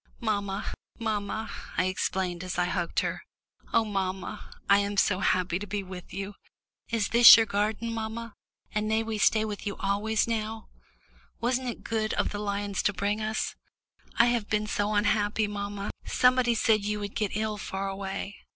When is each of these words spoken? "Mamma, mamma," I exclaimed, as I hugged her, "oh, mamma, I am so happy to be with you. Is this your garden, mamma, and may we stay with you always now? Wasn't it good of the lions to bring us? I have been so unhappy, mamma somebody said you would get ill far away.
"Mamma, 0.19 0.73
mamma," 0.97 1.51
I 1.77 1.85
exclaimed, 1.85 2.43
as 2.43 2.57
I 2.57 2.65
hugged 2.65 3.01
her, 3.01 3.21
"oh, 3.71 3.85
mamma, 3.85 4.49
I 4.67 4.79
am 4.79 4.97
so 4.97 5.19
happy 5.19 5.59
to 5.59 5.67
be 5.67 5.83
with 5.83 6.11
you. 6.11 6.33
Is 6.89 7.09
this 7.09 7.37
your 7.37 7.45
garden, 7.45 7.93
mamma, 7.93 8.33
and 8.73 8.87
may 8.87 9.03
we 9.03 9.19
stay 9.19 9.45
with 9.45 9.67
you 9.67 9.75
always 9.77 10.27
now? 10.27 10.69
Wasn't 11.39 11.69
it 11.69 11.83
good 11.83 12.15
of 12.15 12.29
the 12.29 12.39
lions 12.39 12.81
to 12.81 12.93
bring 12.93 13.21
us? 13.21 13.53
I 14.17 14.25
have 14.25 14.49
been 14.49 14.65
so 14.65 14.95
unhappy, 14.95 15.45
mamma 15.45 15.91
somebody 16.03 16.55
said 16.55 16.83
you 16.83 16.99
would 16.99 17.13
get 17.13 17.37
ill 17.37 17.59
far 17.59 17.87
away. 17.87 18.37